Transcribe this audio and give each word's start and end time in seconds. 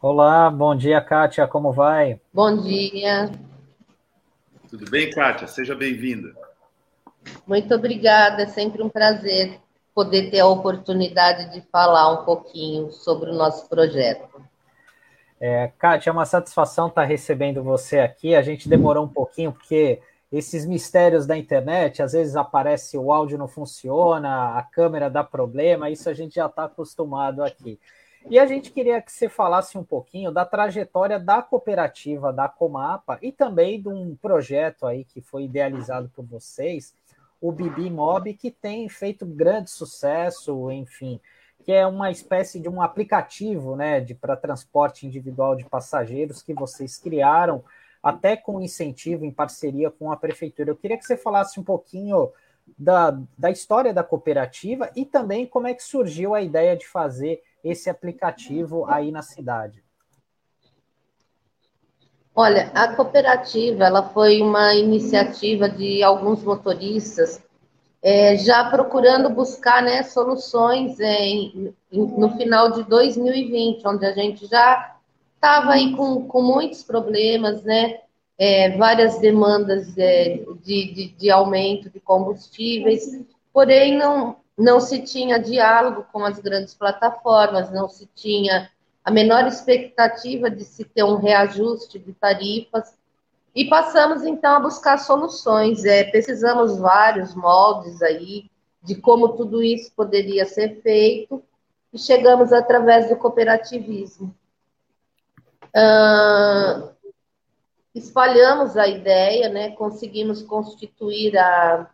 Olá, 0.00 0.50
bom 0.50 0.76
dia, 0.76 1.00
Kátia, 1.00 1.46
como 1.46 1.72
vai? 1.72 2.20
Bom 2.32 2.62
dia. 2.62 3.30
Tudo 4.70 4.90
bem, 4.90 5.10
Kátia? 5.10 5.46
Seja 5.46 5.74
bem-vinda. 5.74 6.34
Muito 7.46 7.74
obrigada, 7.74 8.42
é 8.42 8.46
sempre 8.46 8.82
um 8.82 8.88
prazer 8.88 9.60
poder 9.98 10.30
ter 10.30 10.38
a 10.38 10.46
oportunidade 10.46 11.52
de 11.52 11.60
falar 11.72 12.12
um 12.12 12.24
pouquinho 12.24 12.92
sobre 12.92 13.30
o 13.30 13.34
nosso 13.34 13.68
projeto. 13.68 14.40
É, 15.40 15.72
Kátia, 15.76 16.10
é 16.10 16.12
uma 16.12 16.24
satisfação 16.24 16.86
estar 16.86 17.02
recebendo 17.02 17.64
você 17.64 17.98
aqui. 17.98 18.36
A 18.36 18.40
gente 18.40 18.68
demorou 18.68 19.04
um 19.04 19.08
pouquinho, 19.08 19.52
porque 19.52 20.00
esses 20.30 20.64
mistérios 20.64 21.26
da 21.26 21.36
internet, 21.36 22.00
às 22.00 22.12
vezes 22.12 22.36
aparece 22.36 22.96
o 22.96 23.12
áudio 23.12 23.36
não 23.36 23.48
funciona, 23.48 24.56
a 24.56 24.62
câmera 24.62 25.10
dá 25.10 25.24
problema, 25.24 25.90
isso 25.90 26.08
a 26.08 26.14
gente 26.14 26.36
já 26.36 26.46
está 26.46 26.66
acostumado 26.66 27.42
aqui. 27.42 27.76
E 28.30 28.38
a 28.38 28.46
gente 28.46 28.70
queria 28.70 29.02
que 29.02 29.10
você 29.10 29.28
falasse 29.28 29.76
um 29.76 29.82
pouquinho 29.82 30.30
da 30.30 30.44
trajetória 30.44 31.18
da 31.18 31.42
cooperativa 31.42 32.32
da 32.32 32.48
Comapa 32.48 33.18
e 33.20 33.32
também 33.32 33.82
de 33.82 33.88
um 33.88 34.14
projeto 34.14 34.86
aí 34.86 35.04
que 35.04 35.20
foi 35.20 35.46
idealizado 35.46 36.08
por 36.14 36.24
vocês, 36.24 36.94
o 37.40 37.52
Bibi 37.52 37.90
Mob, 37.90 38.32
que 38.34 38.50
tem 38.50 38.88
feito 38.88 39.24
grande 39.24 39.70
sucesso, 39.70 40.70
enfim, 40.70 41.20
que 41.64 41.72
é 41.72 41.86
uma 41.86 42.10
espécie 42.10 42.58
de 42.58 42.68
um 42.68 42.82
aplicativo, 42.82 43.76
né, 43.76 44.04
para 44.20 44.36
transporte 44.36 45.06
individual 45.06 45.54
de 45.54 45.64
passageiros 45.64 46.42
que 46.42 46.54
vocês 46.54 46.98
criaram, 46.98 47.62
até 48.02 48.36
com 48.36 48.60
incentivo 48.60 49.24
em 49.24 49.30
parceria 49.30 49.90
com 49.90 50.10
a 50.10 50.16
prefeitura. 50.16 50.70
Eu 50.70 50.76
queria 50.76 50.96
que 50.96 51.04
você 51.04 51.16
falasse 51.16 51.58
um 51.58 51.64
pouquinho 51.64 52.32
da, 52.78 53.18
da 53.36 53.50
história 53.50 53.92
da 53.92 54.04
cooperativa 54.04 54.90
e 54.94 55.04
também 55.04 55.46
como 55.46 55.66
é 55.66 55.74
que 55.74 55.82
surgiu 55.82 56.34
a 56.34 56.42
ideia 56.42 56.76
de 56.76 56.86
fazer 56.86 57.42
esse 57.62 57.90
aplicativo 57.90 58.84
aí 58.86 59.10
na 59.10 59.22
cidade? 59.22 59.82
Olha, 62.40 62.70
a 62.72 62.94
cooperativa 62.94 63.82
ela 63.82 64.10
foi 64.10 64.40
uma 64.40 64.72
iniciativa 64.72 65.68
de 65.68 66.04
alguns 66.04 66.44
motoristas 66.44 67.42
é, 68.00 68.36
já 68.36 68.70
procurando 68.70 69.28
buscar 69.28 69.82
né, 69.82 70.04
soluções 70.04 71.00
em, 71.00 71.74
no 71.90 72.30
final 72.36 72.70
de 72.70 72.84
2020, 72.84 73.84
onde 73.88 74.06
a 74.06 74.12
gente 74.12 74.46
já 74.46 74.94
estava 75.34 75.72
aí 75.72 75.96
com, 75.96 76.28
com 76.28 76.40
muitos 76.40 76.84
problemas, 76.84 77.64
né? 77.64 78.02
É, 78.38 78.76
várias 78.76 79.18
demandas 79.18 79.98
é, 79.98 80.40
de, 80.62 80.94
de, 80.94 81.08
de, 81.08 81.30
aumento 81.30 81.90
de 81.90 81.98
combustíveis, 81.98 83.20
porém 83.52 83.98
não, 83.98 84.36
não 84.56 84.78
se 84.78 85.00
tinha 85.00 85.40
diálogo 85.40 86.06
com 86.12 86.24
as 86.24 86.38
grandes 86.38 86.72
plataformas, 86.72 87.72
não 87.72 87.88
se 87.88 88.08
tinha 88.14 88.70
a 89.08 89.10
menor 89.10 89.46
expectativa 89.46 90.50
de 90.50 90.62
se 90.64 90.84
ter 90.84 91.02
um 91.02 91.16
reajuste 91.16 91.98
de 91.98 92.12
tarifas. 92.12 92.94
E 93.54 93.64
passamos 93.64 94.22
então 94.22 94.56
a 94.56 94.60
buscar 94.60 94.98
soluções. 94.98 95.86
É, 95.86 96.04
precisamos 96.04 96.76
vários 96.76 97.34
moldes 97.34 98.02
aí 98.02 98.50
de 98.82 98.96
como 98.96 99.30
tudo 99.30 99.62
isso 99.62 99.90
poderia 99.96 100.44
ser 100.44 100.82
feito 100.82 101.42
e 101.90 101.98
chegamos 101.98 102.52
através 102.52 103.08
do 103.08 103.16
cooperativismo. 103.16 104.34
Espalhamos 107.94 108.76
a 108.76 108.86
ideia, 108.86 109.48
né? 109.48 109.70
Conseguimos 109.70 110.42
constituir 110.42 111.34
a, 111.38 111.88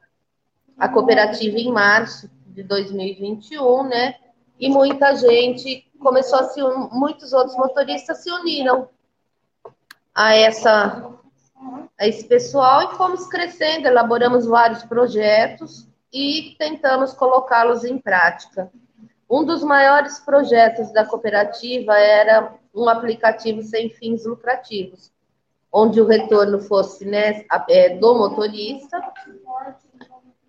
a 0.76 0.88
cooperativa 0.88 1.58
em 1.58 1.70
março 1.70 2.28
de 2.48 2.64
2021, 2.64 3.84
né? 3.84 4.16
E 4.58 4.68
muita 4.68 5.14
gente 5.14 5.86
começou 6.04 6.38
a 6.38 6.44
se 6.44 6.60
muitos 6.92 7.32
outros 7.32 7.56
motoristas 7.56 8.22
se 8.22 8.30
uniram 8.30 8.90
a 10.14 10.34
essa 10.34 11.10
a 11.98 12.06
esse 12.06 12.24
pessoal 12.24 12.82
e 12.82 12.96
fomos 12.96 13.26
crescendo, 13.26 13.86
elaboramos 13.86 14.46
vários 14.46 14.82
projetos 14.82 15.88
e 16.12 16.54
tentamos 16.58 17.14
colocá-los 17.14 17.84
em 17.84 17.98
prática. 17.98 18.70
Um 19.30 19.44
dos 19.44 19.62
maiores 19.64 20.18
projetos 20.18 20.92
da 20.92 21.06
cooperativa 21.06 21.96
era 21.96 22.52
um 22.74 22.88
aplicativo 22.88 23.62
sem 23.62 23.88
fins 23.88 24.26
lucrativos, 24.26 25.10
onde 25.72 26.00
o 26.00 26.06
retorno 26.06 26.60
fosse 26.60 27.06
né, 27.06 27.46
é, 27.68 27.96
do 27.96 28.14
motorista 28.14 29.00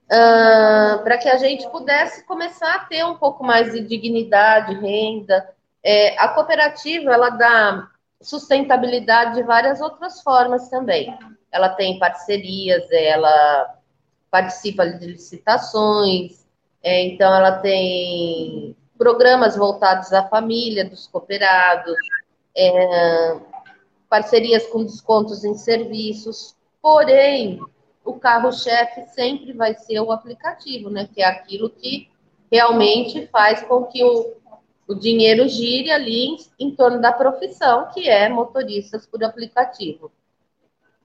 uh, 0.05 1.03
para 1.03 1.17
que 1.17 1.29
a 1.29 1.37
gente 1.37 1.67
pudesse 1.69 2.25
começar 2.25 2.75
a 2.75 2.85
ter 2.85 3.03
um 3.05 3.15
pouco 3.15 3.43
mais 3.43 3.73
de 3.73 3.81
dignidade, 3.81 4.73
renda. 4.75 5.49
É, 5.83 6.17
a 6.17 6.29
cooperativa 6.29 7.13
ela 7.13 7.29
dá 7.29 7.87
sustentabilidade 8.21 9.35
de 9.35 9.43
várias 9.43 9.81
outras 9.81 10.21
formas 10.21 10.69
também. 10.69 11.17
Ela 11.51 11.69
tem 11.69 11.99
parcerias, 11.99 12.89
ela 12.91 13.75
participa 14.31 14.87
de 14.87 15.05
licitações, 15.05 16.45
é, 16.83 17.03
então 17.03 17.33
ela 17.33 17.59
tem 17.59 18.75
programas 18.97 19.55
voltados 19.55 20.11
à 20.11 20.27
família 20.27 20.89
dos 20.89 21.07
cooperados, 21.07 21.95
é, 22.55 23.37
parcerias 24.09 24.65
com 24.67 24.83
descontos 24.83 25.43
em 25.43 25.55
serviços, 25.55 26.55
porém 26.81 27.59
o 28.05 28.13
carro-chefe 28.13 29.01
sempre 29.13 29.51
vai 29.51 29.75
ser 29.75 29.99
o 29.99 30.11
aplicativo, 30.11 30.89
né? 30.89 31.09
Que 31.11 31.21
é 31.21 31.25
aquilo 31.25 31.69
que 31.69 32.09
realmente 32.51 33.27
faz 33.27 33.63
com 33.63 33.83
que 33.85 34.03
o, 34.03 34.35
o 34.87 34.93
dinheiro 34.93 35.47
gire 35.49 35.91
ali 35.91 36.27
em, 36.27 36.37
em 36.59 36.75
torno 36.75 37.01
da 37.01 37.11
profissão, 37.11 37.89
que 37.91 38.07
é 38.07 38.29
motoristas 38.29 39.07
por 39.07 39.23
aplicativo. 39.23 40.11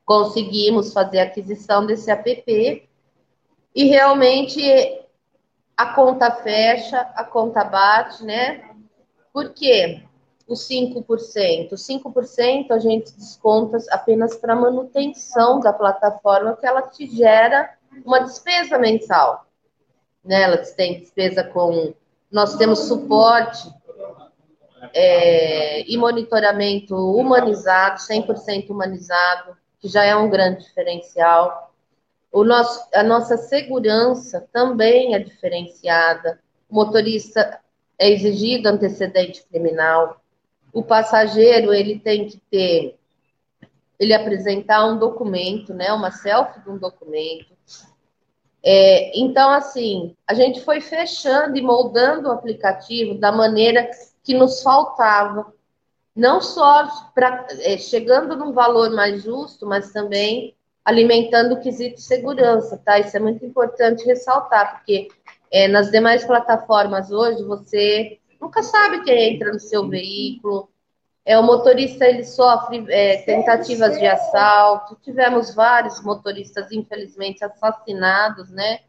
Conseguimos 0.04 0.92
fazer 0.92 1.20
a 1.20 1.24
aquisição 1.24 1.86
desse 1.86 2.10
app 2.10 2.88
e 3.74 3.84
realmente 3.84 4.60
a 5.76 5.94
conta 5.94 6.30
fecha, 6.30 7.00
a 7.14 7.24
conta 7.24 7.64
bate, 7.64 8.22
né? 8.22 8.70
Por 9.32 9.54
quê? 9.54 10.02
Os 10.52 10.68
5%. 10.68 11.72
Os 11.72 11.86
5% 11.86 12.70
a 12.70 12.78
gente 12.78 13.12
desconta 13.12 13.78
apenas 13.90 14.36
para 14.36 14.56
manutenção 14.56 15.60
da 15.60 15.72
plataforma, 15.72 16.56
que 16.56 16.66
ela 16.66 16.82
te 16.82 17.06
gera 17.06 17.70
uma 18.04 18.20
despesa 18.20 18.78
mensal. 18.78 19.46
Né? 20.24 20.42
Ela 20.42 20.58
tem 20.58 21.00
despesa 21.00 21.44
com. 21.44 21.94
Nós 22.30 22.56
temos 22.56 22.80
suporte 22.80 23.72
é, 24.94 25.82
e 25.90 25.96
monitoramento 25.96 26.94
humanizado, 26.94 28.00
100% 28.00 28.70
humanizado, 28.70 29.56
que 29.80 29.88
já 29.88 30.04
é 30.04 30.14
um 30.14 30.30
grande 30.30 30.64
diferencial. 30.64 31.72
O 32.32 32.44
nosso, 32.44 32.88
a 32.94 33.02
nossa 33.02 33.36
segurança 33.36 34.48
também 34.52 35.14
é 35.14 35.18
diferenciada. 35.18 36.38
O 36.68 36.74
motorista 36.74 37.60
é 37.98 38.08
exigido 38.08 38.68
antecedente 38.68 39.44
criminal 39.50 40.19
o 40.72 40.82
passageiro 40.82 41.72
ele 41.72 41.98
tem 41.98 42.26
que 42.26 42.38
ter, 42.50 42.96
ele 43.98 44.14
apresentar 44.14 44.86
um 44.86 44.98
documento, 44.98 45.74
né, 45.74 45.92
uma 45.92 46.10
selfie 46.10 46.60
de 46.60 46.70
um 46.70 46.78
documento. 46.78 47.50
É, 48.62 49.18
então, 49.18 49.50
assim, 49.50 50.14
a 50.26 50.34
gente 50.34 50.60
foi 50.60 50.80
fechando 50.80 51.56
e 51.56 51.62
moldando 51.62 52.28
o 52.28 52.32
aplicativo 52.32 53.14
da 53.14 53.32
maneira 53.32 53.88
que 54.22 54.34
nos 54.34 54.62
faltava, 54.62 55.52
não 56.14 56.40
só 56.40 56.86
pra, 57.14 57.46
é, 57.60 57.78
chegando 57.78 58.36
num 58.36 58.52
valor 58.52 58.90
mais 58.90 59.22
justo, 59.22 59.66
mas 59.66 59.92
também 59.92 60.54
alimentando 60.84 61.54
o 61.54 61.60
quesito 61.60 62.00
segurança, 62.00 62.80
tá? 62.84 62.98
Isso 62.98 63.16
é 63.16 63.20
muito 63.20 63.44
importante 63.44 64.04
ressaltar, 64.04 64.76
porque 64.76 65.08
é, 65.50 65.66
nas 65.68 65.90
demais 65.90 66.24
plataformas 66.24 67.10
hoje 67.10 67.42
você 67.44 68.19
nunca 68.40 68.62
sabe 68.62 69.02
quem 69.04 69.34
entra 69.34 69.52
no 69.52 69.60
seu 69.60 69.88
veículo. 69.88 70.70
É, 71.24 71.38
o 71.38 71.42
motorista 71.42 72.06
ele 72.06 72.24
sofre 72.24 72.84
é, 72.88 73.18
tentativas 73.22 73.98
de 73.98 74.06
assalto. 74.06 74.96
Tivemos 75.02 75.54
vários 75.54 76.02
motoristas, 76.02 76.72
infelizmente, 76.72 77.44
assassinados, 77.44 78.50
né? 78.50 78.80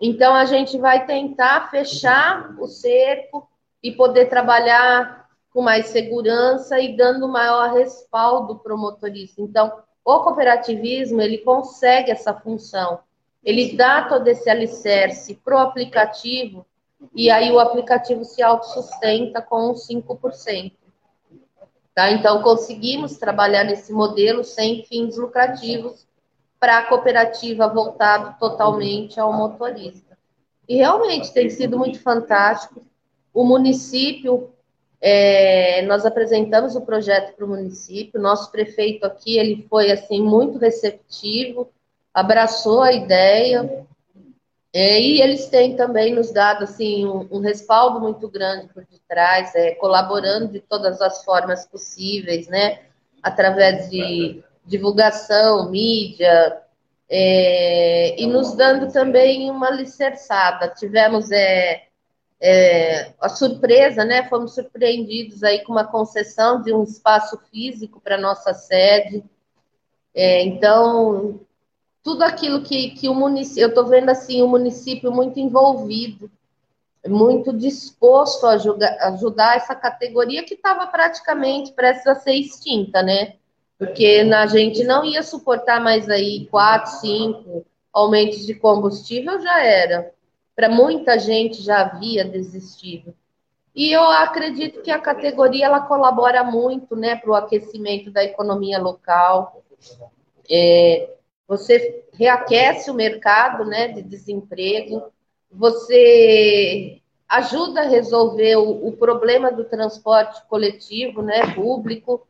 Então 0.00 0.34
a 0.34 0.44
gente 0.44 0.78
vai 0.78 1.04
tentar 1.04 1.70
fechar 1.70 2.54
o 2.60 2.68
cerco 2.68 3.48
e 3.82 3.90
poder 3.92 4.26
trabalhar 4.26 5.28
com 5.50 5.62
mais 5.62 5.86
segurança 5.86 6.78
e 6.78 6.96
dando 6.96 7.26
maior 7.26 7.72
respaldo 7.72 8.58
para 8.60 8.74
o 8.74 8.78
motorista. 8.78 9.42
Então, 9.42 9.82
o 10.04 10.20
cooperativismo 10.20 11.20
ele 11.20 11.38
consegue 11.38 12.10
essa 12.10 12.32
função. 12.32 13.00
Ele 13.42 13.76
dá 13.76 14.02
todo 14.02 14.28
esse 14.28 14.48
alicerce 14.48 15.34
para 15.34 15.56
o 15.56 15.58
aplicativo 15.58 16.64
e 17.14 17.30
aí 17.30 17.50
o 17.50 17.58
aplicativo 17.58 18.24
se 18.24 18.42
autossustenta 18.42 19.40
com 19.40 19.72
5%. 19.72 20.72
Tá? 21.94 22.10
Então, 22.12 22.42
conseguimos 22.42 23.16
trabalhar 23.16 23.64
nesse 23.64 23.92
modelo 23.92 24.44
sem 24.44 24.84
fins 24.84 25.16
lucrativos 25.16 26.06
para 26.60 26.78
a 26.78 26.86
cooperativa 26.86 27.68
voltado 27.68 28.36
totalmente 28.38 29.18
ao 29.18 29.32
motorista. 29.32 30.16
E 30.68 30.76
realmente 30.76 31.32
tem 31.32 31.48
sido 31.50 31.78
muito 31.78 32.00
fantástico. 32.00 32.84
O 33.32 33.44
município, 33.44 34.50
é, 35.00 35.82
nós 35.82 36.04
apresentamos 36.04 36.76
o 36.76 36.82
projeto 36.82 37.34
para 37.34 37.44
o 37.44 37.48
município, 37.48 38.20
nosso 38.20 38.50
prefeito 38.50 39.04
aqui, 39.04 39.38
ele 39.38 39.66
foi 39.68 39.90
assim 39.90 40.22
muito 40.22 40.58
receptivo, 40.58 41.70
abraçou 42.12 42.82
a 42.82 42.92
ideia, 42.92 43.86
é, 44.72 45.00
e 45.00 45.22
eles 45.22 45.46
têm 45.46 45.76
também 45.76 46.14
nos 46.14 46.30
dado 46.30 46.64
assim 46.64 47.06
um, 47.06 47.26
um, 47.30 47.40
respaldo 47.40 48.00
muito 48.00 48.28
grande 48.28 48.68
por 48.72 48.84
detrás, 48.84 49.54
é, 49.54 49.74
colaborando 49.74 50.52
de 50.52 50.60
todas 50.60 51.00
as 51.00 51.24
formas 51.24 51.66
possíveis, 51.66 52.48
né? 52.48 52.80
Através 53.22 53.88
de 53.90 54.42
divulgação, 54.66 55.70
mídia, 55.70 56.62
é, 57.08 58.20
e 58.20 58.26
nos 58.26 58.54
dando 58.54 58.92
também 58.92 59.50
uma 59.50 59.68
alicerçada. 59.68 60.68
Tivemos 60.68 61.30
é, 61.30 61.84
é, 62.38 63.14
a 63.18 63.28
surpresa, 63.30 64.04
né? 64.04 64.28
Fomos 64.28 64.54
surpreendidos 64.54 65.42
aí 65.42 65.64
com 65.64 65.72
uma 65.72 65.86
concessão 65.86 66.60
de 66.60 66.74
um 66.74 66.84
espaço 66.84 67.40
físico 67.50 68.00
para 68.00 68.18
nossa 68.18 68.52
sede. 68.52 69.24
É, 70.14 70.42
então, 70.42 71.40
tudo 72.02 72.22
aquilo 72.22 72.62
que, 72.62 72.90
que 72.90 73.08
o 73.08 73.14
município, 73.14 73.62
eu 73.62 73.68
estou 73.68 73.86
vendo 73.86 74.08
assim, 74.10 74.42
o 74.42 74.48
município 74.48 75.10
muito 75.12 75.38
envolvido, 75.38 76.30
muito 77.06 77.52
disposto 77.52 78.46
a 78.46 78.52
ajudar, 78.52 78.96
ajudar 79.08 79.56
essa 79.56 79.74
categoria 79.74 80.44
que 80.44 80.54
estava 80.54 80.86
praticamente 80.86 81.72
prestes 81.72 82.06
a 82.06 82.14
ser 82.14 82.34
extinta, 82.34 83.02
né? 83.02 83.34
Porque 83.78 84.28
a 84.34 84.46
gente 84.46 84.82
não 84.82 85.04
ia 85.04 85.22
suportar 85.22 85.80
mais 85.80 86.08
aí 86.08 86.46
quatro, 86.46 86.90
cinco 86.98 87.64
aumentos 87.92 88.44
de 88.44 88.54
combustível, 88.54 89.40
já 89.40 89.62
era. 89.62 90.12
Para 90.56 90.68
muita 90.68 91.18
gente 91.18 91.62
já 91.62 91.82
havia 91.82 92.24
desistido. 92.24 93.14
E 93.74 93.92
eu 93.92 94.02
acredito 94.02 94.82
que 94.82 94.90
a 94.90 94.98
categoria 94.98 95.66
ela 95.66 95.80
colabora 95.80 96.42
muito 96.42 96.96
né, 96.96 97.14
para 97.14 97.30
o 97.30 97.34
aquecimento 97.34 98.10
da 98.10 98.24
economia 98.24 98.78
local. 98.80 99.62
É, 100.50 101.14
você 101.48 102.04
reaquece 102.12 102.90
o 102.90 102.94
mercado 102.94 103.64
né, 103.64 103.88
de 103.88 104.02
desemprego, 104.02 105.10
você 105.50 107.00
ajuda 107.26 107.80
a 107.80 107.88
resolver 107.88 108.56
o, 108.56 108.86
o 108.88 108.92
problema 108.92 109.50
do 109.50 109.64
transporte 109.64 110.46
coletivo, 110.46 111.22
né, 111.22 111.54
público, 111.54 112.26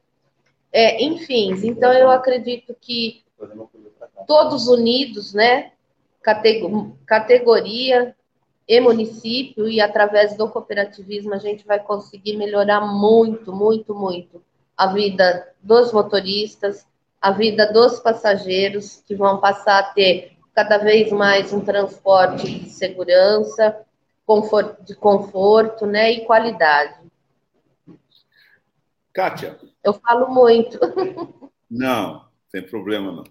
é, 0.73 1.03
enfim. 1.03 1.53
Então, 1.65 1.93
eu 1.93 2.11
acredito 2.11 2.77
que 2.81 3.25
todos 4.27 4.69
unidos, 4.69 5.35
né, 5.35 5.73
categoria 7.07 8.15
e 8.69 8.81
município, 8.81 9.69
e 9.69 9.81
através 9.81 10.37
do 10.37 10.49
cooperativismo, 10.49 11.35
a 11.35 11.39
gente 11.39 11.67
vai 11.67 11.81
conseguir 11.81 12.37
melhorar 12.37 12.83
muito, 12.83 13.53
muito, 13.53 13.95
muito 13.95 14.43
a 14.77 14.89
vida 14.89 15.49
dos 15.63 15.93
motoristas, 15.93 16.87
a 17.21 17.33
vida 17.33 17.73
dos 17.73 18.01
passageiros, 18.01 19.03
que 19.07 19.15
vão 19.15 19.41
passar 19.41 19.79
a 19.79 19.83
ter 19.93 20.37
cada 20.55 20.79
vez 20.79 21.11
mais 21.13 21.53
um 21.53 21.61
transporte 21.61 22.61
de 22.61 22.71
segurança, 22.71 23.77
de 24.85 24.95
conforto 24.95 25.87
né, 25.87 26.13
e 26.13 26.25
qualidade. 26.25 26.99
Kátia. 29.13 29.59
Eu 29.83 29.95
falo 29.95 30.29
muito. 30.29 30.79
Não, 31.71 32.25
sem 32.49 32.63
problema 32.63 33.13
não. 33.13 33.25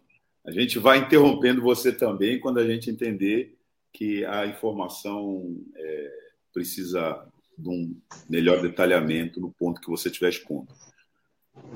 A 0.46 0.52
gente 0.52 0.78
vai 0.78 1.00
interrompendo 1.00 1.60
você 1.60 1.92
também 1.92 2.40
quando 2.40 2.60
a 2.60 2.66
gente 2.68 2.90
entender 2.90 3.58
que 3.92 4.24
a 4.26 4.46
informação 4.46 5.58
é, 5.76 6.12
precisa 6.54 7.28
de 7.58 7.68
um 7.68 8.00
melhor 8.30 8.62
detalhamento 8.62 9.42
no 9.42 9.52
ponto 9.52 9.82
que 9.82 9.90
você 9.90 10.10
estiver 10.10 10.30
expondo. 10.30 10.68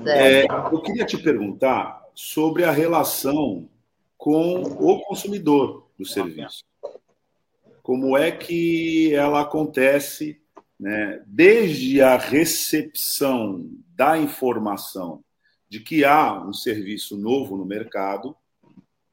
É, 0.06 0.44
eu 0.44 0.80
queria 0.80 1.04
te 1.04 1.18
perguntar 1.18 2.01
sobre 2.14 2.64
a 2.64 2.70
relação 2.70 3.68
com 4.16 4.62
o 4.62 5.00
consumidor 5.04 5.88
do 5.98 6.04
serviço. 6.04 6.64
Como 7.82 8.16
é 8.16 8.30
que 8.30 9.12
ela 9.14 9.40
acontece 9.40 10.40
né, 10.78 11.22
desde 11.26 12.00
a 12.02 12.16
recepção 12.16 13.68
da 13.94 14.18
informação 14.18 15.24
de 15.68 15.80
que 15.80 16.04
há 16.04 16.40
um 16.44 16.52
serviço 16.52 17.16
novo 17.16 17.56
no 17.56 17.64
mercado, 17.64 18.36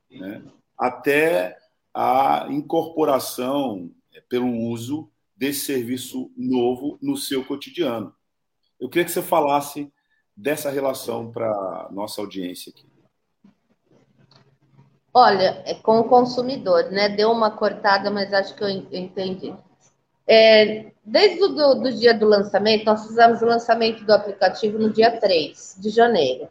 né, 0.09 0.43
até 0.77 1.57
a 1.93 2.47
incorporação 2.49 3.91
é, 4.13 4.19
pelo 4.21 4.51
uso 4.51 5.09
desse 5.35 5.65
serviço 5.65 6.31
novo 6.35 6.97
no 7.01 7.15
seu 7.15 7.45
cotidiano. 7.45 8.13
Eu 8.79 8.89
queria 8.89 9.05
que 9.05 9.11
você 9.11 9.21
falasse 9.21 9.91
dessa 10.35 10.69
relação 10.69 11.31
para 11.31 11.87
nossa 11.91 12.19
audiência 12.19 12.71
aqui. 12.71 12.88
Olha, 15.21 15.61
é 15.65 15.73
com 15.73 15.99
o 15.99 16.05
consumidor, 16.05 16.91
né? 16.91 17.09
Deu 17.09 17.29
uma 17.29 17.51
cortada, 17.51 18.09
mas 18.09 18.33
acho 18.33 18.55
que 18.55 18.63
eu 18.63 18.69
entendi. 18.69 19.53
É, 20.25 20.93
desde 21.03 21.43
o 21.43 21.49
do, 21.49 21.75
do, 21.75 21.91
dia 21.91 22.13
do 22.13 22.25
lançamento, 22.25 22.85
nós 22.85 23.05
fizemos 23.05 23.41
o 23.41 23.45
lançamento 23.45 24.05
do 24.05 24.13
aplicativo 24.13 24.79
no 24.79 24.93
dia 24.93 25.19
3 25.19 25.75
de 25.77 25.89
janeiro. 25.89 26.47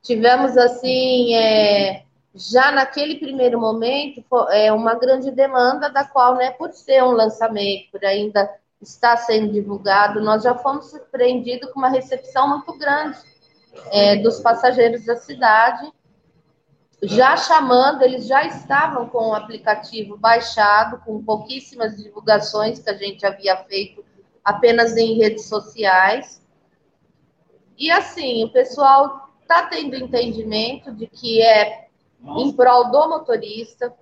Tivemos, 0.00 0.56
assim, 0.56 1.34
é, 1.34 2.04
já 2.32 2.70
naquele 2.70 3.16
primeiro 3.16 3.60
momento, 3.60 4.22
é, 4.50 4.72
uma 4.72 4.94
grande 4.94 5.32
demanda, 5.32 5.88
da 5.88 6.04
qual, 6.04 6.36
né, 6.36 6.52
por 6.52 6.72
ser 6.72 7.02
um 7.02 7.10
lançamento, 7.10 7.90
por 7.90 8.04
ainda 8.04 8.48
estar 8.80 9.16
sendo 9.16 9.52
divulgado, 9.52 10.20
nós 10.20 10.44
já 10.44 10.54
fomos 10.54 10.88
surpreendidos 10.88 11.72
com 11.72 11.80
uma 11.80 11.88
recepção 11.88 12.48
muito 12.48 12.78
grande 12.78 13.18
é, 13.90 14.14
dos 14.14 14.38
passageiros 14.38 15.04
da 15.04 15.16
cidade 15.16 15.92
já 17.06 17.36
chamando, 17.36 18.02
eles 18.02 18.26
já 18.26 18.46
estavam 18.46 19.08
com 19.08 19.30
o 19.30 19.34
aplicativo 19.34 20.16
baixado, 20.16 21.00
com 21.04 21.24
pouquíssimas 21.24 21.96
divulgações 21.96 22.78
que 22.78 22.90
a 22.90 22.96
gente 22.96 23.24
havia 23.26 23.56
feito 23.64 24.04
apenas 24.44 24.96
em 24.96 25.18
redes 25.18 25.46
sociais. 25.46 26.42
E 27.76 27.90
assim, 27.90 28.44
o 28.44 28.52
pessoal 28.52 29.30
está 29.42 29.66
tendo 29.66 29.96
entendimento 29.96 30.92
de 30.92 31.06
que 31.06 31.42
é 31.42 31.88
em 32.36 32.52
prol 32.52 32.90
do 32.90 33.08
motorista. 33.08 33.92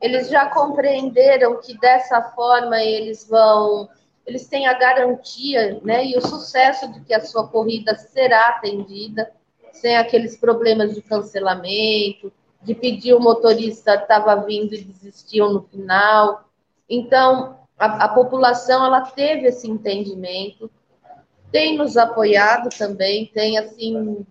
Eles 0.00 0.28
já 0.28 0.46
compreenderam 0.46 1.60
que 1.60 1.78
dessa 1.78 2.20
forma 2.34 2.82
eles 2.82 3.26
vão, 3.28 3.88
eles 4.26 4.46
têm 4.48 4.66
a 4.66 4.74
garantia, 4.74 5.80
né, 5.82 6.04
e 6.04 6.16
o 6.16 6.20
sucesso 6.20 6.92
de 6.92 7.00
que 7.00 7.14
a 7.14 7.24
sua 7.24 7.48
corrida 7.48 7.96
será 7.96 8.48
atendida, 8.48 9.32
sem 9.72 9.96
aqueles 9.96 10.36
problemas 10.36 10.94
de 10.94 11.02
cancelamento, 11.02 12.32
de 12.62 12.74
pedir 12.74 13.14
o 13.14 13.20
motorista 13.20 13.94
estava 13.94 14.36
vindo 14.36 14.74
e 14.74 14.84
desistiu 14.84 15.50
no 15.50 15.62
final. 15.62 16.44
Então, 16.88 17.58
a, 17.78 18.04
a, 18.04 18.08
população 18.08 18.84
ela 18.84 19.00
teve 19.00 19.48
esse 19.48 19.68
entendimento, 19.68 20.70
tem 21.50 21.76
nos 21.76 21.96
apoiado 21.96 22.68
também, 22.76 23.26
tem 23.26 23.58
assim, 23.58 24.24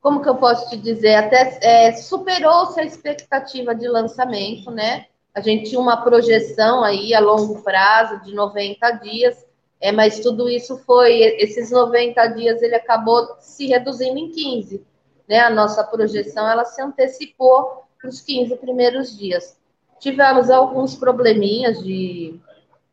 como 0.00 0.22
que 0.22 0.28
eu 0.28 0.36
posso 0.36 0.70
te 0.70 0.76
dizer, 0.76 1.14
até 1.14 1.58
é, 1.62 1.92
superou-se 1.92 2.80
a 2.80 2.84
expectativa 2.84 3.74
de 3.74 3.86
lançamento, 3.88 4.70
né? 4.70 5.06
A 5.32 5.40
gente 5.40 5.70
tinha 5.70 5.80
uma 5.80 6.02
projeção 6.02 6.82
aí 6.82 7.14
a 7.14 7.20
longo 7.20 7.62
prazo 7.62 8.20
de 8.24 8.34
90 8.34 8.90
dias, 8.92 9.46
é, 9.80 9.92
mas 9.92 10.18
tudo 10.18 10.48
isso 10.50 10.78
foi, 10.78 11.12
esses 11.38 11.70
90 11.70 12.26
dias 12.28 12.60
ele 12.60 12.74
acabou 12.74 13.36
se 13.38 13.66
reduzindo 13.66 14.18
em 14.18 14.30
15 14.30 14.89
né, 15.30 15.38
a 15.38 15.48
nossa 15.48 15.84
projeção 15.84 16.48
ela 16.48 16.64
se 16.64 16.82
antecipou 16.82 17.84
para 18.00 18.10
os 18.10 18.20
15 18.20 18.56
primeiros 18.56 19.16
dias. 19.16 19.56
Tivemos 20.00 20.50
alguns 20.50 20.96
probleminhas 20.96 21.78
de, 21.84 22.34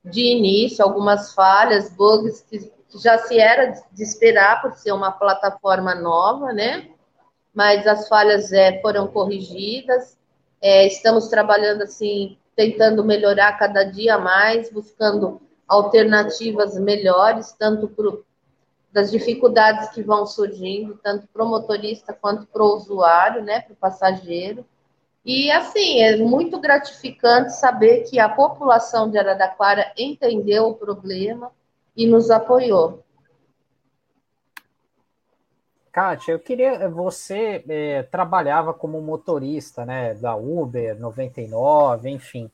de 0.06 0.22
início, 0.22 0.86
algumas 0.86 1.34
falhas, 1.34 1.90
bugs 1.90 2.46
que, 2.48 2.72
já 3.02 3.18
se 3.18 3.40
era 3.40 3.74
de 3.92 4.04
esperar 4.04 4.62
por 4.62 4.74
ser 4.74 4.92
uma 4.92 5.12
plataforma 5.12 5.96
nova, 5.96 6.54
né? 6.54 6.90
Mas 7.56 7.88
as 7.88 8.08
falhas 8.08 8.52
é, 8.54 8.80
foram 8.82 9.08
corrigidas. 9.08 10.16
É, 10.62 10.86
estamos 10.86 11.30
trabalhando 11.30 11.82
assim, 11.82 12.38
tentando 12.56 13.04
melhorar 13.04 13.58
cada 13.58 13.84
dia 13.84 14.20
mais, 14.20 14.72
buscando 14.72 15.42
alternativas 15.68 16.80
melhores, 16.80 17.52
tanto 17.54 17.88
das 18.98 19.12
dificuldades 19.12 19.90
que 19.90 20.02
vão 20.02 20.26
surgindo, 20.26 21.00
tanto 21.04 21.28
para 21.28 21.44
o 21.44 21.48
motorista 21.48 22.14
quanto 22.20 22.48
para 22.48 22.64
o 22.64 22.76
usuário, 22.76 23.44
né, 23.44 23.62
para 23.62 23.74
o 23.74 23.76
passageiro. 23.76 24.66
E 25.24 25.52
assim, 25.52 26.02
é 26.02 26.18
muito 26.18 26.60
gratificante 26.60 27.54
saber 27.54 28.06
que 28.10 28.20
a 28.20 28.28
população 28.28 29.08
de 29.08 29.20
Araraquara 29.20 29.94
entendeu 29.96 30.70
o 30.70 30.74
problema 30.74 31.52
e 31.96 32.08
nos 32.08 32.32
apoiou. 32.32 33.04
Kátia, 35.92 36.32
eu 36.32 36.40
queria. 36.40 36.90
Você 36.90 37.64
é, 37.70 38.02
trabalhava 38.02 38.74
como 38.74 39.00
motorista 39.00 39.86
né, 39.86 40.16
da 40.16 40.36
Uber 40.36 41.00
99, 41.00 42.10
enfim. 42.10 42.50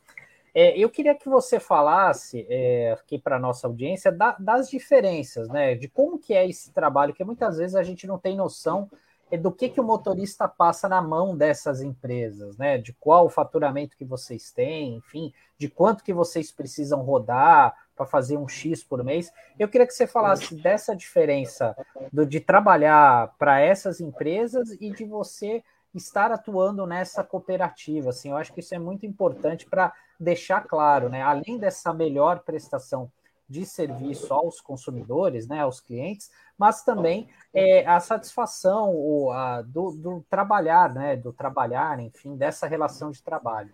É, 0.54 0.78
eu 0.78 0.90
queria 0.90 1.16
que 1.16 1.28
você 1.28 1.60
falasse 1.60 2.46
é, 2.50 2.92
aqui 2.92 3.18
para 3.18 3.40
nossa 3.40 3.68
audiência 3.68 4.12
da, 4.12 4.36
das 4.40 4.70
diferenças, 4.70 5.50
né? 5.50 5.74
De 5.76 5.88
como 5.88 6.20
que 6.20 6.34
é 6.34 6.48
esse 6.48 6.72
trabalho, 6.72 7.14
que 7.14 7.24
muitas 7.24 7.58
vezes 7.58 7.76
a 7.76 7.84
gente 7.84 8.06
não 8.06 8.20
tem 8.20 8.36
noção 8.36 8.90
é 9.32 9.38
do 9.38 9.52
que, 9.52 9.68
que 9.68 9.82
o 9.82 9.84
motorista 9.84 10.48
passa 10.48 10.88
na 10.88 11.02
mão 11.02 11.36
dessas 11.36 11.82
empresas, 11.82 12.56
né? 12.56 12.78
De 12.78 12.94
qual 12.94 13.26
o 13.26 13.30
faturamento 13.30 13.98
que 13.98 14.06
vocês 14.06 14.52
têm, 14.52 14.98
enfim, 14.98 15.34
de 15.58 15.68
quanto 15.68 16.04
que 16.04 16.14
vocês 16.14 16.52
precisam 16.52 17.02
rodar 17.02 17.76
para 17.96 18.06
fazer 18.06 18.38
um 18.38 18.48
X 18.48 18.84
por 18.84 19.04
mês. 19.04 19.32
Eu 19.58 19.68
queria 19.68 19.88
que 19.88 19.94
você 19.94 20.06
falasse 20.06 20.56
dessa 20.56 20.96
diferença 20.96 21.76
do, 22.12 22.28
de 22.28 22.40
trabalhar 22.40 23.34
para 23.40 23.60
essas 23.60 24.00
empresas 24.00 24.72
e 24.80 24.92
de 24.92 25.04
você 25.04 25.64
estar 25.96 26.32
atuando 26.32 26.86
nessa 26.86 27.24
cooperativa. 27.24 28.12
Assim, 28.12 28.30
eu 28.30 28.38
acho 28.38 28.54
que 28.54 28.60
isso 28.60 28.76
é 28.76 28.80
muito 28.80 29.06
importante 29.06 29.66
para 29.66 29.94
deixar 30.24 30.62
claro, 30.62 31.10
né? 31.10 31.22
Além 31.22 31.58
dessa 31.58 31.94
melhor 31.94 32.40
prestação 32.40 33.12
de 33.48 33.66
serviço 33.66 34.34
aos 34.34 34.60
consumidores, 34.62 35.48
né, 35.48 35.62
aos 35.62 35.80
clientes, 35.80 36.32
mas 36.58 36.82
também 36.82 37.30
é, 37.54 37.86
a 37.86 38.00
satisfação 38.00 38.96
o, 38.96 39.32
a, 39.32 39.62
do, 39.62 39.92
do, 39.92 40.26
trabalhar, 40.30 40.92
né, 40.94 41.16
do 41.16 41.32
trabalhar, 41.32 42.00
enfim, 42.00 42.36
dessa 42.36 42.66
relação 42.66 43.12
de 43.12 43.22
trabalho. 43.22 43.72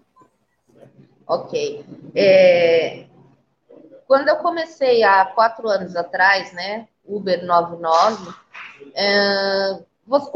Ok. 1.25 1.85
É, 2.15 3.05
quando 4.07 4.27
eu 4.27 4.37
comecei 4.37 5.03
há 5.03 5.25
quatro 5.25 5.69
anos 5.69 5.95
atrás, 5.95 6.51
né, 6.51 6.87
Uber 7.05 7.45
99, 7.45 8.33
é, 8.95 9.83
você, 10.05 10.31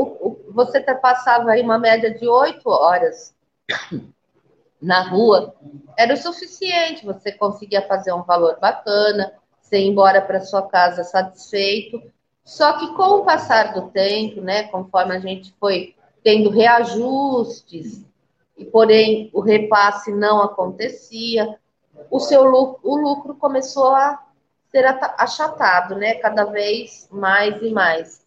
você 0.51 0.82
passava 0.96 1.51
aí 1.51 1.62
uma 1.62 1.79
média 1.79 2.13
de 2.13 2.27
oito 2.27 2.70
horas 2.70 3.36
na 4.84 5.02
rua, 5.02 5.56
era 5.98 6.13
o 6.13 6.18
suficiente, 6.18 7.06
você 7.06 7.32
conseguia 7.32 7.82
fazer 7.88 8.12
um 8.12 8.22
valor 8.22 8.60
bacana, 8.60 9.34
você 9.62 9.80
ir 9.80 9.88
embora 9.88 10.22
para 10.22 10.42
sua 10.42 10.63
casa 10.63 11.06
satisfeito. 11.06 12.04
Só 12.44 12.74
que 12.74 12.94
com 12.94 13.20
o 13.20 13.24
passar 13.24 13.74
do 13.74 13.90
tempo, 13.90 14.42
né, 14.42 14.63
conforme 14.63 15.16
a 15.16 15.20
gente 15.20 15.54
foi 15.58 15.96
tendo 16.22 16.50
reajustes, 16.50 18.04
e 18.58 18.66
porém 18.66 19.30
o 19.34 19.40
repasse 19.40 20.12
não 20.12 20.42
acontecia, 20.42 21.58
o 22.12 22.20
seu 22.20 22.44
lucro, 22.44 22.80
o 22.84 22.98
lucro 22.98 23.36
começou 23.36 23.96
a 23.96 24.22
ser 24.70 24.86
achatado, 24.86 25.96
né, 25.96 26.16
cada 26.16 26.44
vez 26.44 27.08
mais 27.10 27.62
e 27.62 27.70
mais. 27.70 28.22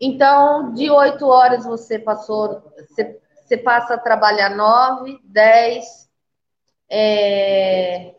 Então, 0.00 0.72
de 0.72 0.90
oito 0.90 1.26
horas 1.26 1.66
você 1.66 1.98
passou, 1.98 2.62
você 2.76 3.18
você 3.46 3.56
passa 3.56 3.94
a 3.94 3.98
trabalhar 3.98 4.50
nove, 4.50 5.20
dez. 5.24 6.08
É... 6.90 8.14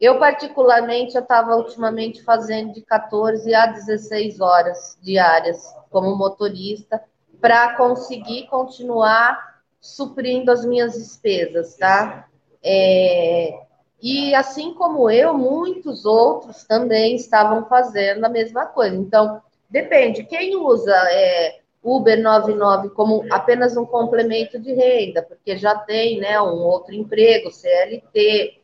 Eu, 0.00 0.18
particularmente, 0.18 1.14
eu 1.14 1.22
estava 1.22 1.54
ultimamente 1.54 2.24
fazendo 2.24 2.72
de 2.72 2.82
14 2.82 3.54
a 3.54 3.66
16 3.66 4.40
horas 4.40 4.98
diárias 5.00 5.62
como 5.90 6.16
motorista 6.16 7.02
para 7.40 7.76
conseguir 7.76 8.48
continuar 8.48 9.60
suprindo 9.80 10.50
as 10.50 10.64
minhas 10.64 10.94
despesas, 10.94 11.76
tá? 11.76 12.28
É... 12.62 13.60
E 14.00 14.34
assim 14.34 14.74
como 14.74 15.08
eu, 15.08 15.36
muitos 15.36 16.04
outros 16.04 16.64
também 16.64 17.14
estavam 17.14 17.66
fazendo 17.66 18.24
a 18.24 18.28
mesma 18.28 18.66
coisa. 18.66 18.96
Então, 18.96 19.40
depende. 19.70 20.24
Quem 20.24 20.56
usa 20.56 20.96
é, 21.10 21.61
Uber 21.82 22.20
99 22.20 22.90
como 22.90 23.24
apenas 23.30 23.76
um 23.76 23.84
complemento 23.84 24.58
de 24.58 24.72
renda, 24.72 25.22
porque 25.22 25.56
já 25.56 25.74
tem 25.74 26.20
né, 26.20 26.40
um 26.40 26.62
outro 26.62 26.94
emprego, 26.94 27.50
CLT, 27.50 28.60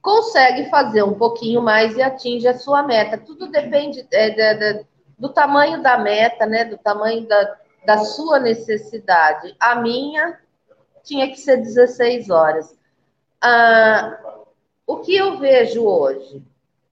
consegue 0.00 0.70
fazer 0.70 1.02
um 1.02 1.14
pouquinho 1.14 1.60
mais 1.60 1.96
e 1.96 2.02
atinge 2.02 2.46
a 2.46 2.56
sua 2.56 2.82
meta. 2.82 3.18
Tudo 3.18 3.48
depende 3.48 4.06
é, 4.12 4.30
de, 4.30 4.54
de, 4.54 4.86
do 5.18 5.28
tamanho 5.28 5.82
da 5.82 5.98
meta, 5.98 6.46
né, 6.46 6.64
do 6.64 6.78
tamanho 6.78 7.26
da, 7.26 7.56
da 7.84 7.98
sua 7.98 8.38
necessidade. 8.38 9.56
A 9.58 9.74
minha 9.74 10.38
tinha 11.02 11.28
que 11.28 11.36
ser 11.36 11.56
16 11.56 12.30
horas. 12.30 12.76
Ah, 13.40 14.18
o 14.86 14.98
que 14.98 15.16
eu 15.16 15.38
vejo 15.38 15.84
hoje? 15.84 16.42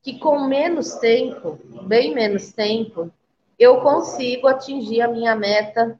Que 0.02 0.18
com 0.18 0.40
menos 0.40 0.94
tempo, 0.94 1.58
bem 1.82 2.14
menos 2.14 2.52
tempo, 2.52 3.10
eu 3.58 3.80
consigo 3.80 4.46
atingir 4.46 5.00
a 5.00 5.08
minha 5.08 5.34
meta 5.34 5.98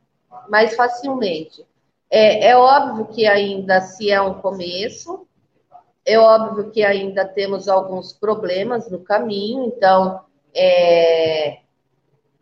mais 0.48 0.74
facilmente. 0.76 1.66
É, 2.10 2.48
é 2.48 2.56
óbvio 2.56 3.06
que 3.06 3.26
ainda 3.26 3.80
se 3.80 4.10
é 4.10 4.20
um 4.20 4.34
começo, 4.34 5.26
é 6.04 6.18
óbvio 6.18 6.70
que 6.70 6.84
ainda 6.84 7.24
temos 7.24 7.68
alguns 7.68 8.12
problemas 8.12 8.88
no 8.90 9.00
caminho, 9.00 9.64
então 9.64 10.20
é, 10.54 11.58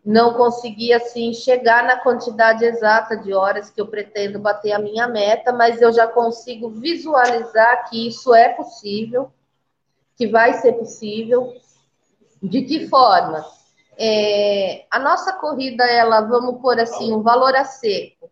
não 0.05 0.35
consegui 0.35 0.93
assim 0.93 1.33
chegar 1.33 1.83
na 1.83 1.97
quantidade 1.97 2.63
exata 2.63 3.17
de 3.17 3.33
horas 3.33 3.71
que 3.71 3.81
eu 3.81 3.87
pretendo 3.87 4.37
bater 4.37 4.71
a 4.71 4.79
minha 4.79 5.07
meta, 5.07 5.51
mas 5.51 5.81
eu 5.81 5.91
já 5.91 6.07
consigo 6.07 6.69
visualizar 6.69 7.89
que 7.89 8.07
isso 8.07 8.35
é 8.35 8.49
possível, 8.49 9.31
que 10.15 10.27
vai 10.27 10.53
ser 10.53 10.73
possível. 10.73 11.51
De 12.43 12.61
que 12.61 12.87
forma? 12.87 13.43
É, 13.97 14.85
a 14.91 14.99
nossa 14.99 15.33
corrida, 15.33 15.85
ela, 15.85 16.21
vamos 16.21 16.61
pôr 16.61 16.79
assim, 16.79 17.13
um 17.13 17.21
valor 17.21 17.55
a 17.55 17.63
seco. 17.63 18.29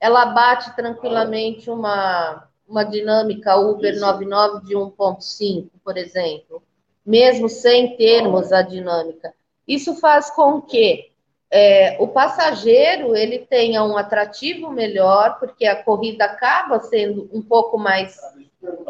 Ela 0.00 0.26
bate 0.26 0.74
tranquilamente 0.74 1.70
uma, 1.70 2.48
uma 2.68 2.84
dinâmica 2.84 3.56
Uber 3.56 3.98
99 3.98 4.66
de 4.66 4.74
1.5, 4.74 5.68
por 5.84 5.96
exemplo, 5.96 6.62
mesmo 7.06 7.48
sem 7.48 7.96
termos 7.96 8.52
a 8.52 8.62
dinâmica. 8.62 9.32
Isso 9.66 9.94
faz 9.94 10.30
com 10.30 10.60
que 10.60 11.12
é, 11.50 11.96
o 12.00 12.08
passageiro 12.08 13.14
ele 13.14 13.40
tenha 13.40 13.84
um 13.84 13.96
atrativo 13.96 14.70
melhor, 14.70 15.38
porque 15.38 15.66
a 15.66 15.80
corrida 15.80 16.24
acaba 16.24 16.80
sendo 16.80 17.28
um 17.32 17.42
pouco 17.42 17.78
mais 17.78 18.18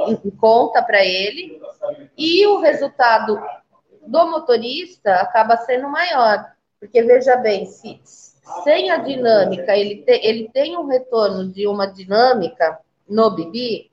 em 0.06 0.30
conta 0.30 0.80
para 0.80 1.04
ele, 1.04 1.60
e 2.16 2.46
o 2.46 2.60
resultado 2.60 3.42
do 4.06 4.26
motorista 4.30 5.14
acaba 5.16 5.56
sendo 5.58 5.88
maior. 5.88 6.52
Porque, 6.78 7.02
veja 7.02 7.36
bem, 7.36 7.66
se 7.66 8.00
sem 8.64 8.90
a 8.90 8.98
dinâmica 8.98 9.76
ele, 9.76 10.02
te, 10.02 10.20
ele 10.22 10.48
tem 10.52 10.76
um 10.76 10.86
retorno 10.86 11.48
de 11.48 11.66
uma 11.66 11.86
dinâmica 11.86 12.78
no 13.08 13.30
Bibi, 13.30 13.90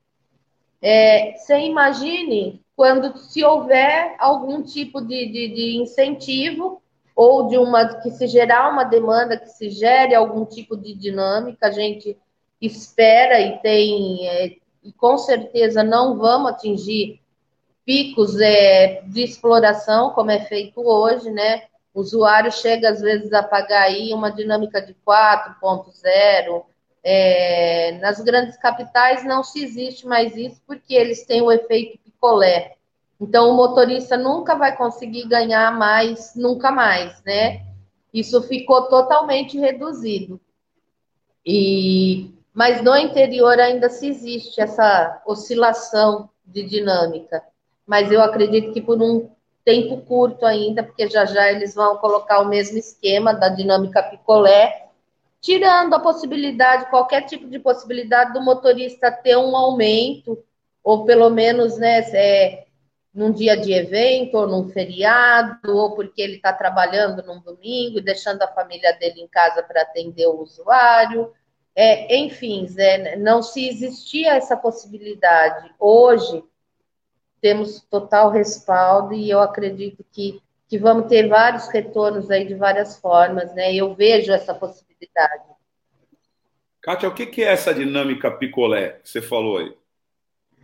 é, 0.82 1.34
você 1.38 1.60
imagine 1.60 2.62
quando 2.76 3.18
se 3.18 3.44
houver 3.44 4.16
algum 4.18 4.64
tipo 4.64 5.02
de, 5.02 5.26
de, 5.28 5.48
de, 5.50 5.78
incentivo 5.78 6.82
ou 7.16 7.48
de 7.48 7.58
uma 7.58 7.86
que 8.02 8.10
se 8.12 8.28
gerar 8.28 8.72
uma 8.72 8.86
demanda, 8.86 9.38
que 9.38 9.50
se 9.50 9.70
gere 9.70 10.16
algum 10.16 10.46
tipo 10.46 10.78
de 10.78 10.94
dinâmica, 10.94 11.68
a 11.68 11.72
gente 11.72 12.18
espera 12.62 13.40
e 13.42 13.60
tem, 13.60 14.28
é, 14.28 14.56
e 14.84 14.94
com 14.94 15.18
certeza 15.18 15.84
não 15.84 16.18
vamos 16.18 16.52
atingir 16.52 17.19
picos 17.90 18.40
é, 18.40 19.02
de 19.08 19.24
exploração, 19.24 20.12
como 20.12 20.30
é 20.30 20.42
feito 20.42 20.80
hoje, 20.80 21.32
né? 21.32 21.64
O 21.92 22.02
usuário 22.02 22.52
chega 22.52 22.88
às 22.88 23.02
vezes 23.02 23.34
a 23.34 23.42
pagar 23.42 23.82
aí 23.82 24.14
uma 24.14 24.32
dinâmica 24.32 24.80
de 24.80 24.94
4.0. 24.94 26.66
É, 27.04 27.94
nas 28.00 28.22
grandes 28.22 28.58
capitais 28.58 29.26
não 29.26 29.44
se 29.44 29.64
existe 29.64 30.06
mais 30.06 30.38
isso 30.38 30.62
porque 30.68 30.94
eles 30.94 31.26
têm 31.26 31.42
o 31.42 31.52
efeito 31.52 31.98
picolé. 32.04 32.76
Então 33.20 33.50
o 33.50 33.56
motorista 33.56 34.16
nunca 34.16 34.54
vai 34.54 34.78
conseguir 34.78 35.28
ganhar 35.28 35.76
mais, 35.76 36.36
nunca 36.36 36.70
mais, 36.70 37.20
né? 37.24 37.66
Isso 38.14 38.40
ficou 38.44 38.84
totalmente 38.84 39.58
reduzido. 39.58 40.40
E 41.44 42.36
mas 42.54 42.84
no 42.84 42.96
interior 42.96 43.60
ainda 43.60 43.90
se 43.90 44.08
existe 44.08 44.62
essa 44.62 45.24
oscilação 45.26 46.30
de 46.46 46.62
dinâmica 46.62 47.42
mas 47.90 48.12
eu 48.12 48.22
acredito 48.22 48.72
que 48.72 48.80
por 48.80 49.02
um 49.02 49.32
tempo 49.66 49.98
curto 50.02 50.46
ainda, 50.46 50.84
porque 50.84 51.10
já 51.10 51.26
já 51.26 51.52
eles 51.52 51.74
vão 51.74 51.98
colocar 51.98 52.40
o 52.40 52.48
mesmo 52.48 52.78
esquema 52.78 53.34
da 53.34 53.50
dinâmica 53.50 54.04
picolé, 54.04 54.90
tirando 55.42 55.96
a 55.96 56.00
possibilidade, 56.00 56.88
qualquer 56.92 57.24
tipo 57.24 57.48
de 57.48 57.58
possibilidade 57.58 58.32
do 58.32 58.44
motorista 58.44 59.12
ter 59.12 59.36
um 59.38 59.58
aumento, 59.58 60.38
ou 60.84 61.04
pelo 61.04 61.32
menos, 61.32 61.80
né, 61.80 62.02
é, 62.14 62.68
num 63.12 63.32
dia 63.32 63.58
de 63.58 63.74
evento, 63.74 64.36
ou 64.36 64.46
num 64.46 64.70
feriado, 64.70 65.76
ou 65.76 65.96
porque 65.96 66.22
ele 66.22 66.36
está 66.36 66.54
trabalhando 66.54 67.24
num 67.26 67.40
domingo 67.42 67.98
e 67.98 68.04
deixando 68.04 68.44
a 68.44 68.48
família 68.48 68.94
dele 69.00 69.22
em 69.22 69.28
casa 69.28 69.64
para 69.64 69.82
atender 69.82 70.28
o 70.28 70.44
usuário. 70.44 71.34
é, 71.76 72.16
enfim, 72.18 72.68
é, 72.78 73.16
não 73.16 73.42
se 73.42 73.68
existia 73.68 74.36
essa 74.36 74.56
possibilidade. 74.56 75.74
Hoje, 75.80 76.44
temos 77.42 77.82
total 77.82 78.32
respaldo 78.32 79.14
e 79.14 79.30
eu 79.30 79.40
acredito 79.40 80.06
que, 80.12 80.42
que 80.68 80.78
vamos 80.78 81.08
ter 81.08 81.28
vários 81.28 81.68
retornos 81.68 82.30
aí 82.30 82.46
de 82.46 82.56
várias 82.56 83.00
formas, 83.00 83.54
né? 83.54 83.74
Eu 83.74 83.94
vejo 83.94 84.32
essa 84.32 84.54
possibilidade. 84.54 85.44
Kátia, 86.82 87.10
o 87.10 87.14
que 87.14 87.44
é 87.44 87.52
essa 87.52 87.74
dinâmica 87.74 88.32
picolé 88.32 89.00
que 89.04 89.10
você 89.10 89.22
falou 89.22 89.58
aí? 89.58 89.74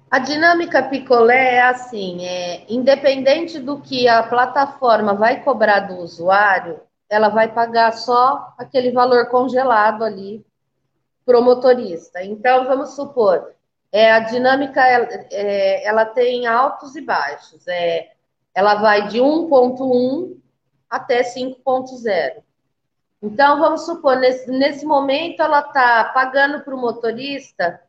A 0.09 0.19
dinâmica 0.19 0.83
picolé 0.83 1.55
é 1.55 1.61
assim, 1.61 2.25
é, 2.25 2.65
independente 2.69 3.59
do 3.59 3.81
que 3.81 4.07
a 4.07 4.23
plataforma 4.23 5.13
vai 5.13 5.43
cobrar 5.43 5.81
do 5.81 5.97
usuário, 5.97 6.79
ela 7.09 7.29
vai 7.29 7.51
pagar 7.51 7.91
só 7.91 8.53
aquele 8.57 8.91
valor 8.91 9.27
congelado 9.27 10.03
ali 10.03 10.45
para 11.25 11.39
o 11.39 11.43
motorista. 11.43 12.23
Então, 12.23 12.65
vamos 12.65 12.95
supor, 12.95 13.51
é, 13.91 14.11
a 14.11 14.19
dinâmica 14.19 14.81
é, 15.31 15.85
ela 15.85 16.05
tem 16.05 16.47
altos 16.47 16.95
e 16.95 17.01
baixos. 17.01 17.67
É, 17.67 18.11
ela 18.53 18.75
vai 18.75 19.07
de 19.07 19.19
1.1 19.19 20.37
até 20.89 21.21
5.0. 21.23 22.43
Então, 23.21 23.59
vamos 23.59 23.85
supor, 23.85 24.17
nesse, 24.17 24.49
nesse 24.51 24.85
momento 24.85 25.41
ela 25.41 25.59
está 25.59 26.03
pagando 26.05 26.61
para 26.61 26.75
o 26.75 26.79
motorista 26.79 27.81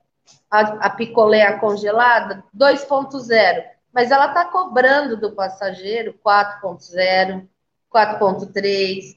a, 0.51 0.61
a 0.87 0.91
picolé 0.91 1.53
congelada 1.59 2.43
2.0, 2.57 3.65
mas 3.93 4.11
ela 4.11 4.29
está 4.29 4.47
cobrando 4.47 5.17
do 5.17 5.33
passageiro 5.33 6.19
4.0, 6.25 7.47
4.3. 7.93 9.17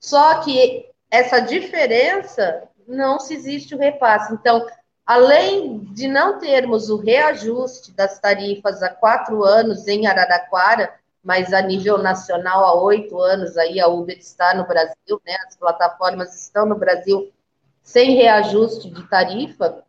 Só 0.00 0.40
que 0.40 0.88
essa 1.10 1.40
diferença 1.40 2.68
não 2.86 3.18
se 3.18 3.34
existe 3.34 3.74
o 3.74 3.78
repasse. 3.78 4.32
Então, 4.32 4.66
além 5.08 5.78
de 5.94 6.06
não 6.06 6.38
termos 6.38 6.90
o 6.90 6.98
reajuste 6.98 7.92
das 7.92 8.20
tarifas 8.20 8.82
há 8.82 8.90
quatro 8.90 9.42
anos 9.42 9.88
em 9.88 10.06
Araraquara, 10.06 10.92
mas 11.24 11.54
a 11.54 11.62
nível 11.62 11.96
nacional 11.96 12.62
há 12.62 12.82
oito 12.82 13.18
anos 13.18 13.56
aí 13.56 13.80
a 13.80 13.88
Uber 13.88 14.18
está 14.18 14.52
no 14.52 14.66
Brasil, 14.66 15.18
né? 15.26 15.34
As 15.46 15.56
plataformas 15.56 16.38
estão 16.38 16.66
no 16.66 16.74
Brasil 16.74 17.32
sem 17.82 18.16
reajuste 18.16 18.90
de 18.90 19.02
tarifa 19.08 19.82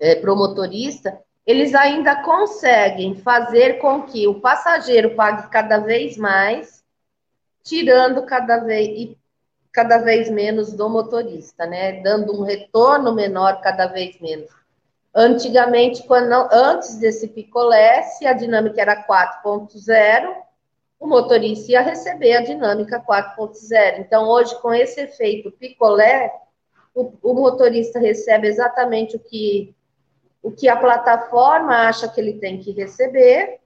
é, 0.00 0.16
para 0.16 0.32
o 0.32 0.36
motorista, 0.36 1.16
eles 1.46 1.72
ainda 1.72 2.16
conseguem 2.16 3.14
fazer 3.14 3.78
com 3.78 4.02
que 4.02 4.26
o 4.26 4.40
passageiro 4.40 5.14
pague 5.14 5.48
cada 5.48 5.78
vez 5.78 6.16
mais, 6.16 6.82
tirando 7.62 8.26
cada 8.26 8.58
vez 8.58 9.16
cada 9.74 9.98
vez 9.98 10.30
menos 10.30 10.72
do 10.72 10.88
motorista, 10.88 11.66
né? 11.66 12.00
Dando 12.00 12.32
um 12.32 12.44
retorno 12.44 13.12
menor 13.12 13.60
cada 13.60 13.88
vez 13.88 14.18
menos. 14.20 14.48
Antigamente, 15.12 16.04
quando 16.04 16.32
antes 16.52 16.96
desse 16.96 17.26
picolé, 17.26 18.02
se 18.02 18.24
a 18.24 18.32
dinâmica 18.32 18.80
era 18.80 19.04
4.0, 19.04 20.32
o 20.98 21.08
motorista 21.08 21.72
ia 21.72 21.80
receber 21.80 22.36
a 22.36 22.42
dinâmica 22.42 23.04
4.0. 23.04 23.98
Então, 23.98 24.28
hoje, 24.28 24.56
com 24.62 24.72
esse 24.72 25.00
efeito 25.00 25.50
picolé, 25.50 26.32
o, 26.94 27.12
o, 27.20 27.34
motorista 27.34 27.98
recebe 27.98 28.46
exatamente 28.46 29.16
o 29.16 29.18
que, 29.18 29.74
o 30.40 30.52
que 30.52 30.68
a 30.68 30.76
plataforma 30.76 31.88
acha 31.88 32.08
que 32.08 32.20
ele 32.20 32.34
tem 32.34 32.60
que 32.60 32.70
receber, 32.70 33.58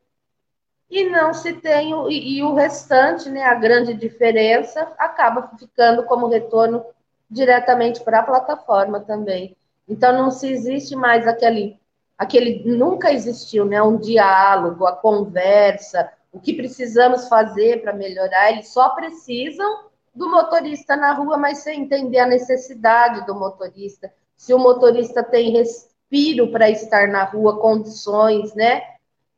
e 0.91 1.09
não 1.09 1.35
se 1.35 1.53
tem 1.55 1.95
o, 1.95 2.11
e, 2.11 2.39
e 2.39 2.43
o 2.43 2.55
restante, 2.55 3.29
né, 3.29 3.43
a 3.43 3.55
grande 3.55 3.95
diferença 3.95 4.93
acaba 4.99 5.51
ficando 5.59 6.05
como 6.05 6.29
retorno 6.29 6.85
diretamente 7.31 8.01
para 8.01 8.21
a 8.21 8.23
plataforma 8.23 9.01
também. 9.01 9.57
Então 9.87 10.13
não 10.13 10.31
se 10.31 10.51
existe 10.51 10.97
mais 10.97 11.27
aquele 11.27 11.79
aquele 12.17 12.65
nunca 12.65 13.13
existiu, 13.13 13.65
né, 13.65 13.81
um 13.81 13.97
diálogo, 13.97 14.85
a 14.87 14.97
conversa, 14.97 16.11
o 16.33 16.41
que 16.41 16.53
precisamos 16.53 17.29
fazer 17.29 17.81
para 17.81 17.93
melhorar, 17.93 18.51
eles 18.51 18.73
só 18.73 18.89
precisam 18.89 19.85
do 20.13 20.29
motorista 20.29 20.97
na 20.97 21.13
rua, 21.13 21.37
mas 21.37 21.59
sem 21.59 21.83
entender 21.83 22.19
a 22.19 22.27
necessidade 22.27 23.25
do 23.25 23.37
motorista, 23.37 24.13
se 24.37 24.53
o 24.53 24.59
motorista 24.59 25.23
tem 25.23 25.53
respiro 25.53 26.51
para 26.51 26.69
estar 26.69 27.07
na 27.07 27.23
rua, 27.23 27.61
condições, 27.61 28.53
né? 28.55 28.83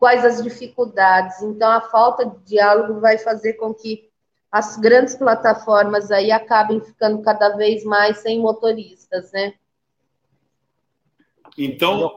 Quais 0.00 0.24
as 0.24 0.42
dificuldades. 0.42 1.42
Então, 1.42 1.70
a 1.70 1.82
falta 1.82 2.24
de 2.24 2.38
diálogo 2.46 3.00
vai 3.00 3.18
fazer 3.18 3.52
com 3.52 3.74
que 3.74 4.08
as 4.50 4.78
grandes 4.78 5.14
plataformas 5.14 6.10
aí 6.10 6.32
acabem 6.32 6.80
ficando 6.80 7.22
cada 7.22 7.50
vez 7.50 7.84
mais 7.84 8.18
sem 8.18 8.40
motoristas, 8.40 9.30
né? 9.30 9.54
Então, 11.56 12.16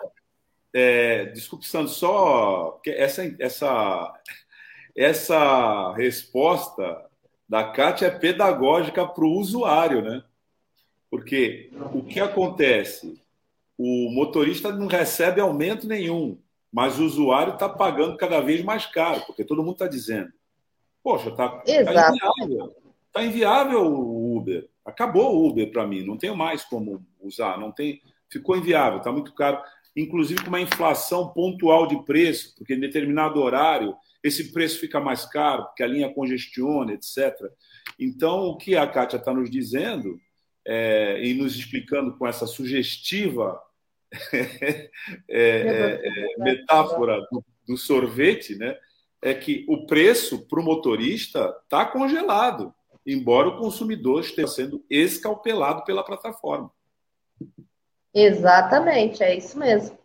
é, 0.74 1.26
desculpe, 1.26 1.67
Sandro, 1.67 1.91
só 1.91 2.80
essa, 2.88 3.36
essa, 3.38 4.13
essa 4.96 5.93
resposta 5.93 7.06
da 7.48 7.65
Kátia 7.65 8.08
é 8.08 8.12
pedagógica 8.12 9.06
para 9.06 9.26
o 9.26 9.38
usuário, 9.38 10.02
né? 10.02 10.24
Porque 11.12 11.69
o 11.93 12.02
que 12.02 12.19
acontece? 12.22 13.22
O 13.78 14.10
motorista 14.10 14.72
não 14.72 14.88
recebe 14.88 15.41
aumento 15.41 15.86
nenhum 15.86 16.41
mas 16.74 17.00
o 17.00 17.06
usuário 17.06 17.54
está 17.54 17.70
pagando 17.70 18.18
cada 18.18 18.42
vez 18.42 18.64
mais 18.64 18.88
caro, 18.88 19.22
porque 19.28 19.46
todo 19.46 19.62
mundo 19.62 19.74
está 19.74 19.88
dizendo: 19.88 20.34
Poxa, 21.04 21.30
está 21.30 21.50
tá 21.50 21.64
inviável. 21.72 22.76
Está 23.08 23.24
inviável 23.24 23.82
o 23.86 24.36
Uber. 24.36 24.68
Acabou 24.84 25.36
o 25.36 25.48
Uber 25.48 25.72
para 25.72 25.86
mim, 25.86 26.04
não 26.04 26.18
tenho 26.18 26.36
mais 26.36 26.66
como 26.66 27.06
usar, 27.22 27.60
não 27.60 27.72
tem, 27.72 28.02
ficou 28.28 28.58
inviável, 28.58 28.98
está 28.98 29.12
muito 29.12 29.36
caro. 29.36 29.62
Inclusive 29.96 30.42
com 30.42 30.50
uma 30.50 30.60
inflação 30.60 31.30
pontual 31.30 31.86
de 31.86 32.04
preço, 32.04 32.56
porque 32.58 32.74
em 32.74 32.80
determinado 32.80 33.40
horário 33.40 33.96
esse 34.24 34.52
preço 34.52 34.80
fica 34.80 35.00
mais 35.00 35.26
caro, 35.28 35.66
porque 35.66 35.84
a 35.84 35.88
linha 35.88 36.12
congestiona, 36.12 36.94
etc. 36.94 37.36
Então, 38.00 38.48
o 38.48 38.58
que 38.58 38.76
a 38.76 38.88
Kátia 38.88 39.18
está 39.18 39.32
nos 39.32 39.52
dizendo 39.52 40.20
é, 40.66 41.24
e 41.24 41.36
nos 41.36 41.56
explicando 41.56 42.18
com 42.18 42.26
essa 42.26 42.48
sugestiva 42.48 43.62
é, 45.30 46.02
metáfora 46.38 47.19
do, 47.32 47.43
do, 47.67 47.78
sorvete, 47.78 48.56
né? 48.56 48.78
É 49.21 49.34
que 49.34 49.65
o 49.69 49.86
preço 49.86 50.47
para 50.47 50.60
o 50.60 50.63
motorista 50.63 51.56
está 51.63 51.86
congelado, 51.86 52.73
embora 53.06 53.49
o 53.49 53.58
consumidor 53.58 54.21
esteja 54.21 54.47
sendo 54.47 54.86
escalpelado 54.89 55.84
pela 55.84 56.04
plataforma. 56.04 56.71
Exatamente, 58.13 59.23
é 59.23 59.36
isso 59.36 59.58
mesmo. 59.58 59.97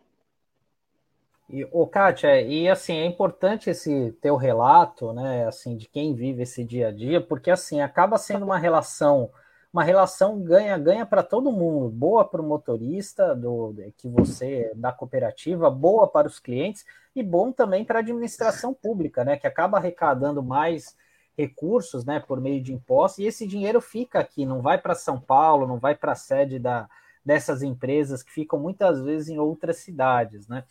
E, 1.49 1.67
ô, 1.71 1.87
Kátia, 1.87 2.41
e 2.41 2.69
assim, 2.69 2.97
é 2.97 3.05
importante 3.05 3.69
esse 3.69 4.11
teu 4.21 4.35
relato, 4.35 5.11
né, 5.13 5.47
assim, 5.47 5.75
de 5.75 5.87
quem 5.87 6.13
vive 6.13 6.43
esse 6.43 6.63
dia 6.63 6.89
a 6.89 6.91
dia, 6.91 7.19
porque 7.19 7.49
assim, 7.49 7.81
acaba 7.81 8.17
sendo 8.17 8.45
uma 8.45 8.57
relação 8.57 9.31
uma 9.71 9.83
relação 9.83 10.41
ganha-ganha 10.41 11.05
para 11.05 11.21
todo 11.21 11.51
mundo, 11.51 11.89
boa 11.89 12.25
para 12.25 12.41
o 12.41 12.45
motorista 12.45 13.35
do 13.35 13.75
que 13.97 14.09
você 14.09 14.71
da 14.75 14.91
cooperativa, 14.91 15.69
boa 15.69 16.07
para 16.07 16.27
os 16.27 16.39
clientes 16.39 16.85
e 17.15 17.21
bom 17.21 17.51
também 17.51 17.85
para 17.85 17.99
a 17.99 18.01
administração 18.01 18.73
pública, 18.73 19.23
né, 19.23 19.37
que 19.37 19.45
acaba 19.45 19.77
arrecadando 19.77 20.41
mais 20.41 20.97
recursos, 21.37 22.03
né, 22.03 22.19
por 22.19 22.41
meio 22.41 22.61
de 22.61 22.73
impostos, 22.73 23.19
e 23.19 23.25
esse 23.25 23.47
dinheiro 23.47 23.79
fica 23.79 24.19
aqui, 24.19 24.45
não 24.45 24.61
vai 24.61 24.77
para 24.77 24.95
São 24.95 25.19
Paulo, 25.19 25.67
não 25.67 25.77
vai 25.77 25.95
para 25.95 26.13
a 26.13 26.15
sede 26.15 26.59
da, 26.59 26.89
dessas 27.23 27.61
empresas 27.61 28.23
que 28.23 28.31
ficam 28.31 28.59
muitas 28.59 29.01
vezes 29.01 29.29
em 29.29 29.37
outras 29.37 29.77
cidades, 29.77 30.47
né? 30.47 30.65